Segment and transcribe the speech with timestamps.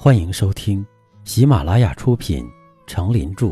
[0.00, 0.86] 欢迎收听
[1.24, 2.44] 喜马拉雅出品
[2.86, 3.46] 《成林著》，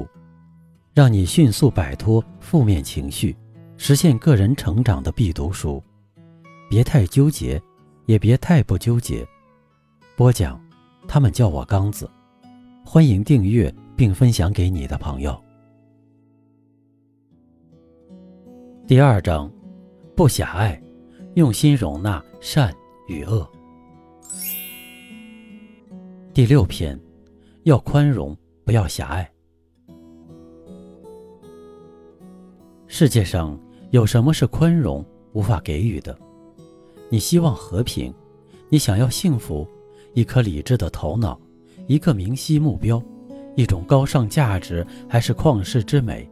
[0.95, 3.37] 让你迅速摆脱负面情绪，
[3.77, 5.83] 实现个人成长的必读书。
[6.71, 7.61] 别太纠结，
[8.05, 9.27] 也别太不纠结。
[10.15, 10.61] 播讲，
[11.09, 12.09] 他们叫我刚子。
[12.85, 15.37] 欢迎订阅并分享给你的朋友。
[18.87, 19.51] 第二章，
[20.15, 20.81] 不狭隘，
[21.35, 22.73] 用心容纳善
[23.09, 23.45] 与恶。
[26.37, 27.01] 第六篇，
[27.63, 29.27] 要宽容，不要狭隘。
[32.87, 36.15] 世界上有什么是宽容无法给予的？
[37.09, 38.13] 你希望和平，
[38.69, 39.67] 你想要幸福，
[40.13, 41.41] 一颗理智的头脑，
[41.87, 43.03] 一个明晰目标，
[43.57, 46.31] 一种高尚价值，还是旷世之美？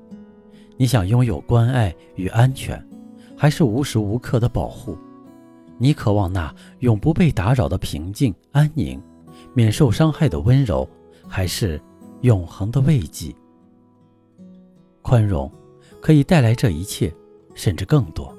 [0.76, 2.78] 你想拥有关爱与安全，
[3.34, 4.98] 还是无时无刻的保护？
[5.78, 9.02] 你渴望那永不被打扰的平静安宁？
[9.54, 10.86] 免受伤害的温柔，
[11.26, 11.80] 还是
[12.22, 13.34] 永恒的慰藉？
[15.00, 15.50] 宽容
[16.00, 17.14] 可以带来这一切，
[17.54, 18.36] 甚至更多。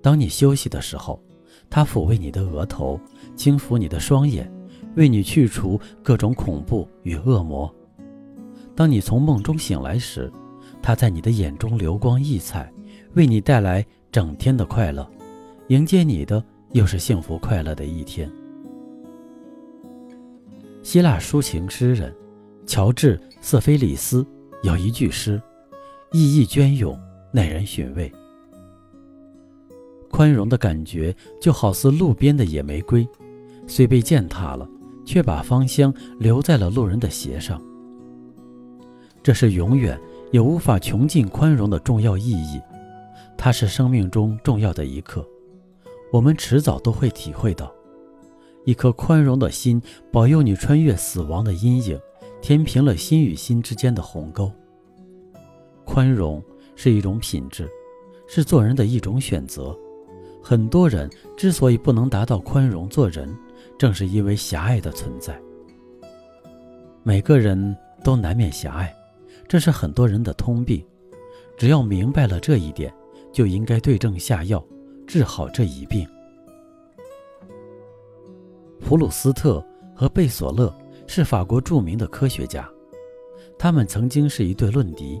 [0.00, 1.20] 当你休息的时候，
[1.68, 3.00] 他抚慰你的额头，
[3.34, 4.50] 轻抚你的双眼，
[4.96, 7.72] 为你去除各种恐怖与恶魔。
[8.76, 10.30] 当你从梦中醒来时，
[10.82, 12.72] 他在你的眼中流光溢彩，
[13.14, 15.08] 为你带来整天的快乐，
[15.68, 18.30] 迎接你的又是幸福快乐的一天。
[20.94, 22.14] 希腊抒情诗人
[22.68, 24.24] 乔治·瑟菲里斯
[24.62, 25.42] 有一句诗，
[26.12, 26.96] 意义隽永，
[27.32, 28.08] 耐人寻味。
[30.08, 33.04] 宽容的感觉就好似路边的野玫瑰，
[33.66, 34.68] 虽被践踏了，
[35.04, 37.60] 却把芳香留在了路人的鞋上。
[39.20, 42.60] 这是永远也无法穷尽宽容的重要意义，
[43.36, 45.26] 它是生命中重要的一刻，
[46.12, 47.74] 我们迟早都会体会到。
[48.64, 52.00] 一颗宽容的心，保佑你穿越死亡的阴影，
[52.40, 54.50] 填平了心与心之间的鸿沟。
[55.84, 56.42] 宽容
[56.74, 57.68] 是一种品质，
[58.26, 59.76] 是做人的一种选择。
[60.42, 63.34] 很多人之所以不能达到宽容做人，
[63.78, 65.38] 正是因为狭隘的存在。
[67.02, 68.94] 每个人都难免狭隘，
[69.46, 70.84] 这是很多人的通病。
[71.56, 72.92] 只要明白了这一点，
[73.32, 74.62] 就应该对症下药，
[75.06, 76.06] 治好这一病。
[78.84, 79.64] 普鲁斯特
[79.94, 80.72] 和贝索勒
[81.06, 82.68] 是法国著名的科学家，
[83.58, 85.18] 他们曾经是一对论敌，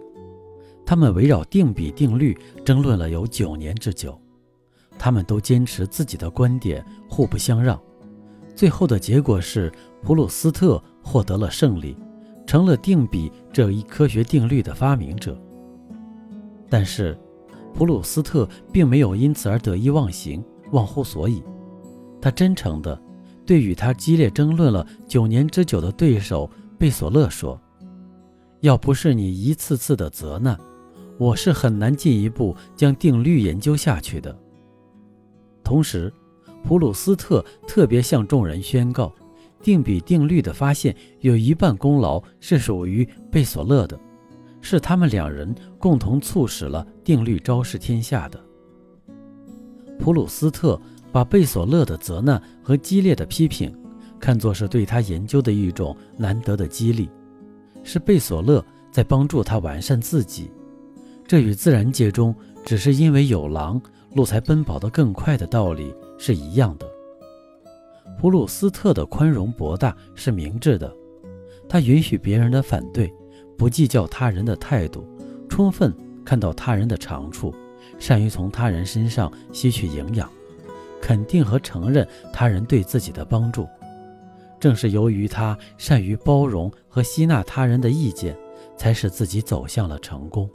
[0.84, 4.20] 他们围绕定比定律争论了有九年之久，
[4.98, 7.80] 他们都坚持自己的观点，互不相让。
[8.54, 9.72] 最后的结果是
[10.02, 11.96] 普鲁斯特获得了胜利，
[12.46, 15.40] 成了定比这一科学定律的发明者。
[16.68, 17.18] 但是，
[17.72, 21.42] 普鲁斯特并没有因此而得意忘形、忘乎所以，
[22.20, 23.00] 他真诚的。
[23.46, 27.60] 对与他激烈争论了九年之久的对手贝索勒说
[28.60, 30.58] ：“要不是你一次次的责难，
[31.18, 34.34] 我是很难进一步将定律研究下去的。”
[35.62, 36.12] 同时，
[36.62, 39.12] 普鲁斯特特别向众人宣告，
[39.62, 43.98] 定比定律的发现有一半功劳是属于贝索勒的，
[44.62, 48.42] 是他们两人共同促使了定律昭示天下的。
[49.98, 50.80] 普鲁斯特。
[51.14, 53.72] 把贝索勒的责难和激烈的批评，
[54.18, 57.08] 看作是对他研究的一种难得的激励，
[57.84, 60.50] 是贝索勒在帮助他完善自己。
[61.24, 63.80] 这与自然界中只是因为有狼，
[64.12, 66.86] 鹿才奔跑得更快的道理是一样的。
[68.18, 70.92] 普鲁斯特的宽容博大是明智的，
[71.68, 73.08] 他允许别人的反对，
[73.56, 75.06] 不计较他人的态度，
[75.48, 77.54] 充分看到他人的长处，
[78.00, 80.28] 善于从他人身上吸取营养。
[81.04, 83.68] 肯定和承认他人对自己的帮助，
[84.58, 88.34] 正是由于他善于包容和吸纳他人的意见，
[88.74, 90.48] 才使自己走向了成功。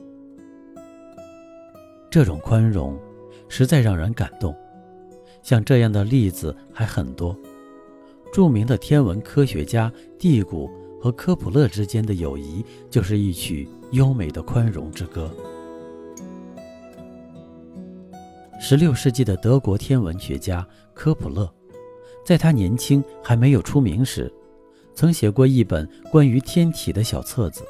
[2.10, 2.98] 这种宽容
[3.48, 4.56] 实在让人感动。
[5.44, 7.38] 像这样的例子还很多。
[8.34, 10.68] 著名的天文科学家蒂谷
[11.00, 15.32] 和科普勒之间的友谊，就是一曲优美的宽容之歌。
[18.62, 21.50] 十六世纪的德国天文学家科普勒，
[22.26, 24.32] 在他年轻还没有出名时，
[24.94, 27.64] 曾写过一本关于天体的小册子，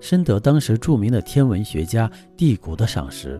[0.00, 3.38] 深得当时著名的天文学家蒂谷的赏识。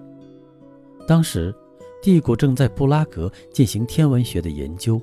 [1.07, 1.55] 当时，
[2.03, 5.01] 蒂谷正在布拉格进行天文学的研究，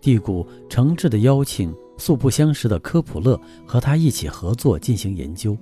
[0.00, 5.58] 蒂谷诚挚地邀请素不相识的科普勒和他一起合作进行研究，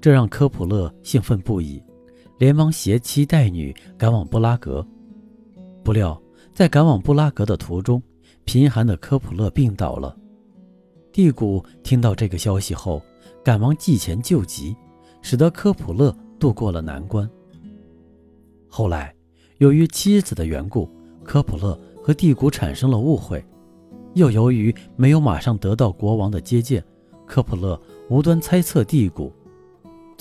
[0.00, 1.80] 这让科普勒兴奋不已。
[2.38, 4.86] 连忙携妻带女赶往布拉格，
[5.84, 6.20] 不料
[6.54, 8.02] 在赶往布拉格的途中，
[8.44, 10.16] 贫寒的科普勒病倒了。
[11.12, 13.02] 蒂古听到这个消息后，
[13.44, 14.74] 赶忙寄钱救急，
[15.20, 17.28] 使得科普勒渡过了难关。
[18.68, 19.14] 后来，
[19.58, 20.90] 由于妻子的缘故，
[21.22, 23.44] 科普勒和蒂古产生了误会，
[24.14, 26.82] 又由于没有马上得到国王的接见，
[27.26, 29.32] 科普勒无端猜测蒂古，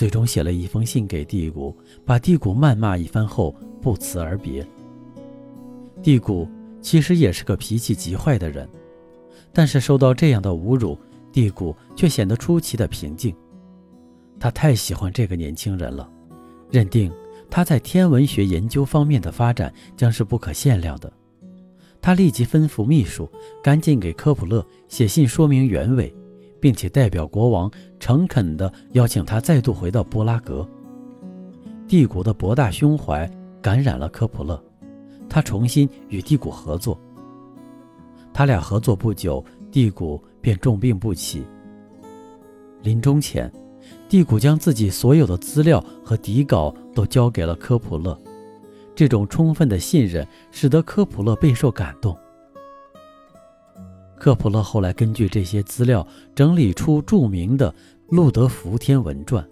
[0.02, 4.66] 最终写了一封信给蒂古，把蒂古谩骂一番后不辞而别。
[6.02, 6.50] 蒂古
[6.82, 8.68] 其实也是个脾气极坏的人。
[9.54, 10.98] 但是受到这样的侮辱，
[11.32, 13.32] 蒂古却显得出奇的平静。
[14.40, 16.10] 他太喜欢这个年轻人了，
[16.72, 17.14] 认定
[17.48, 21.14] 他在天文学研究方面的发展将是不可限量的。
[22.02, 23.30] 他立即吩咐秘书
[23.62, 26.12] 赶紧给科普勒写信说明原委，
[26.62, 27.70] 并且代表国王
[28.00, 30.66] 诚恳地邀请他再度回到布拉格。
[31.88, 33.30] 蒂古的博大胸怀
[33.62, 34.64] 感染了科普勒，
[35.28, 36.98] 他重新与蒂古合作。
[38.34, 41.44] 他俩合作不久，蒂古便重病不起。
[42.82, 43.52] 临终前，
[44.08, 48.18] 蒂古将自己所有的资料和底稿都交给了科普勒。
[48.96, 52.18] 这种充分的信任使得科普勒备受感动。
[54.22, 57.72] 科普勒后来根据这些资料整理出著名的
[58.10, 59.44] 《路德福天文传》，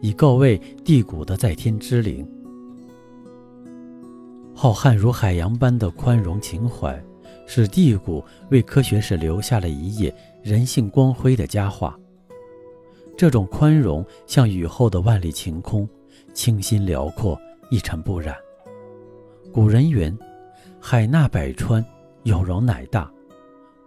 [0.00, 2.24] 以告慰地古的在天之灵。
[4.54, 6.96] 浩瀚如海洋般的宽容情怀。
[7.44, 10.14] 使蒂谷为科学史留下了一页
[10.44, 11.98] 人性光辉的佳话。
[13.16, 15.86] 这种宽容像雨后的万里晴空，
[16.32, 17.36] 清新辽阔，
[17.68, 18.36] 一尘不染。
[19.52, 20.16] 古人云
[20.78, 21.84] ：“海纳百川，
[22.22, 23.10] 有容乃大。”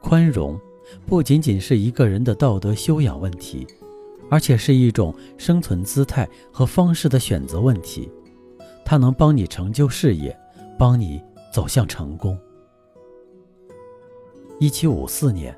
[0.07, 0.55] 宽容
[1.07, 3.65] 不仅仅是一个人的道德修养问题，
[4.29, 8.07] 而且是一种生存姿态和方式的选择问题。
[8.85, 10.37] 它能帮你成就事业，
[10.77, 11.19] 帮你
[11.51, 12.37] 走向成功。
[14.59, 15.57] 一七五四年，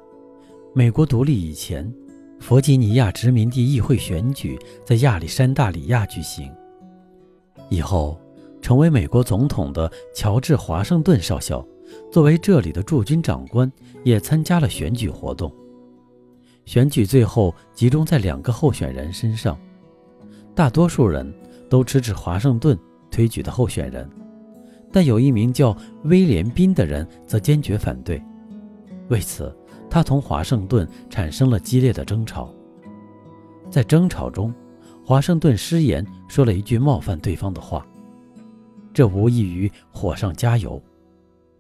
[0.74, 1.94] 美国独立以前，
[2.40, 6.50] 弗吉尼亚殖民地议会选举在亚历山大里亚举行。
[7.68, 8.18] 以后，
[8.62, 11.68] 成为美国总统的乔治·华盛顿少校，
[12.12, 13.72] 作为这里的驻军长官，
[14.04, 15.54] 也参加了选举活动。
[16.66, 19.58] 选举最后集中在两个候选人身上，
[20.54, 21.34] 大多数人
[21.70, 22.78] 都支持华盛顿
[23.10, 24.10] 推举的候选人，
[24.92, 28.22] 但有一名叫威廉宾的人则坚决反对。
[29.10, 29.56] 为此，
[29.90, 32.54] 他同华盛顿产生了激烈的争吵。
[33.70, 34.54] 在争吵中，
[35.06, 37.86] 华盛顿失言说了一句冒犯对方的话，
[38.94, 40.82] 这无异于火上加油。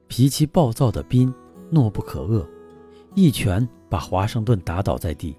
[0.07, 1.33] 脾气暴躁的宾
[1.69, 2.45] 怒不可遏，
[3.15, 5.36] 一拳把华盛顿打倒在地。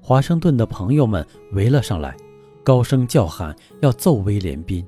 [0.00, 2.16] 华盛顿的朋友们围了上来，
[2.62, 4.86] 高声叫喊要揍威廉宾。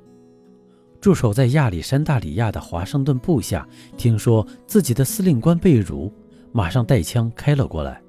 [1.01, 6.13] 驻守在亚历山大里亚的华盛顿部下听说自己的司令官被辱，
[6.53, 8.01] 马上带枪开了过来，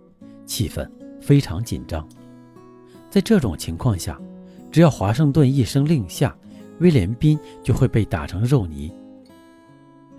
[0.46, 0.90] 气氛
[1.22, 2.08] 非常紧张。
[3.10, 4.20] 在这种情况下，
[4.72, 6.36] 只要华盛顿一声令下，
[6.80, 8.92] 威廉宾就会被打成肉泥。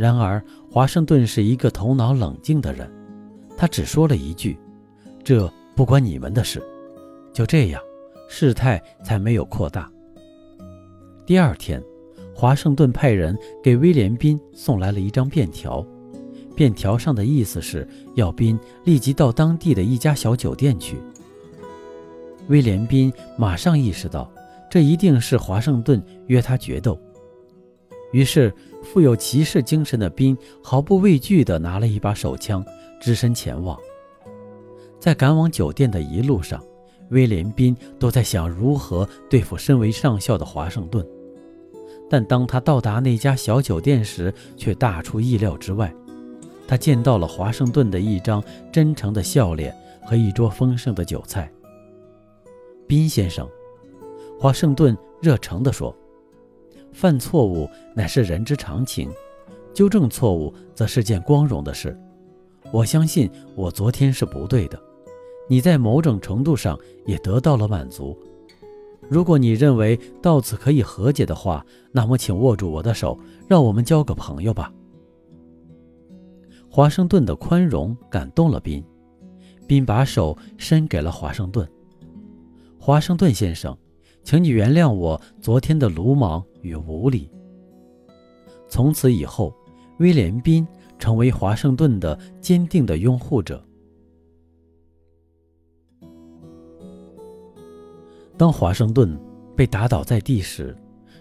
[0.02, 2.90] 然而，华盛顿是一个头脑冷静的人，
[3.56, 4.58] 他只说了一句
[5.22, 6.60] ：“这不关你们的事。”
[7.32, 7.80] 就这样，
[8.28, 9.88] 事态才没有扩大。
[11.24, 11.80] 第二天。
[12.34, 15.86] 华盛顿派人给威廉宾送来了一张便条，
[16.56, 20.96] 便条上的意思是要宾立即到当地的一家小酒店去。
[22.48, 24.32] 威廉宾马上意识到，
[24.70, 26.98] 这一定是华盛顿约他决斗，
[28.12, 28.52] 于是
[28.82, 32.64] 富有骑士精神的宾毫不畏惧地拿了一把手枪，
[33.00, 33.78] 只身前往。
[35.00, 36.62] 在赶往酒店的一路上，
[37.10, 41.04] 威廉宾都在想如何对付身为上校的华盛顿。
[42.08, 45.92] 但当他到达那家小酒店时，却大出意料之外。
[46.68, 48.42] 他见到了华盛顿的一张
[48.72, 51.50] 真诚的笑脸和一桌丰盛的酒菜。
[52.86, 53.48] 宾先生，
[54.38, 55.94] 华盛顿热诚地说
[56.92, 59.10] ：“犯错误乃是人之常情，
[59.74, 61.98] 纠正错误则是件光荣的事。
[62.70, 64.80] 我相信我昨天是不对的，
[65.48, 68.16] 你在某种程度上也得到了满足。”
[69.10, 74.72] 如果你认为到此可以和解的话，那么请握住我的手，让我们交个朋友吧。
[76.70, 78.82] 华盛顿的宽容感动了宾，
[79.66, 81.68] 宾把手伸给了华盛顿。
[82.78, 83.76] 华盛顿先生，
[84.22, 87.30] 请你原谅我昨天的鲁莽与无礼。
[88.68, 89.54] 从此以后，
[89.98, 90.66] 威廉宾
[90.98, 93.62] 成为华盛顿的坚定的拥护者。
[98.38, 99.18] 当华盛顿
[99.54, 100.76] 被打倒在地时，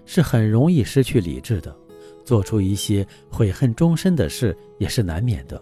[0.05, 1.75] 是很容易失去理智的，
[2.23, 5.61] 做出一些悔恨终身的事也是难免的。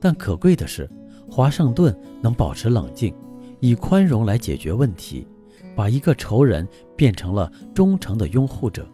[0.00, 0.88] 但可贵的是，
[1.30, 3.14] 华盛顿能保持冷静，
[3.60, 5.26] 以宽容来解决问题，
[5.74, 8.86] 把一个仇人变成了忠诚的拥护者。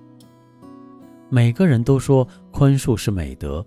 [1.28, 3.64] 每个人都说宽恕是美德，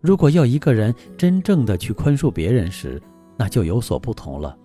[0.00, 3.00] 如果要一个人真正的去宽恕别人时，
[3.36, 4.56] 那就有所不同了。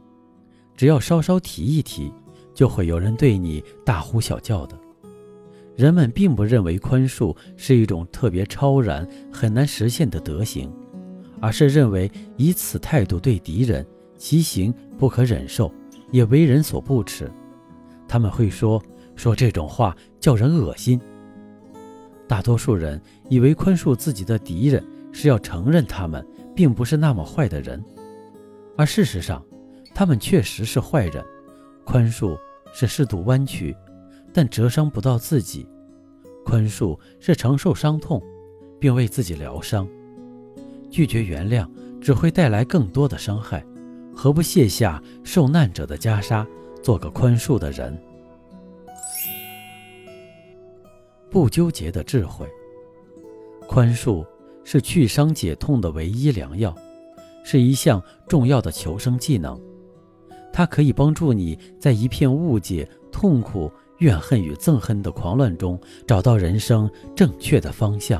[0.75, 2.11] 只要稍稍提一提，
[2.53, 4.77] 就会有人对你大呼小叫的。
[5.75, 10.71] 人们并不认为宽恕是一种特别超然、很难实现的德行，
[11.39, 13.85] 而是认为以此态度对敌人，
[14.17, 15.73] 其行不可忍受，
[16.11, 17.31] 也为人所不齿。
[18.11, 18.83] 他们会说
[19.15, 20.99] 说这种话叫人恶心。
[22.27, 27.81] 大多数人以为宽恕自己的敌人是要承认他们并不是那么坏的人，
[28.75, 29.41] 而事实上，
[29.95, 31.23] 他们确实是坏人。
[31.85, 32.37] 宽恕
[32.73, 33.73] 是适度弯曲。
[34.33, 35.67] 但折伤不到自己，
[36.45, 38.21] 宽恕是承受伤痛，
[38.77, 39.87] 并为自己疗伤。
[40.89, 41.65] 拒绝原谅
[42.01, 43.65] 只会带来更多的伤害，
[44.13, 46.45] 何不卸下受难者的袈裟，
[46.81, 47.97] 做个宽恕的人？
[51.29, 52.47] 不纠结的智慧，
[53.67, 54.25] 宽恕
[54.63, 56.75] 是去伤解痛的唯一良药，
[57.43, 59.59] 是一项重要的求生技能。
[60.51, 63.71] 它可以帮助你在一片误解、痛苦。
[63.99, 68.19] 怨恨与憎恨的狂乱中，找到人生正确的方向。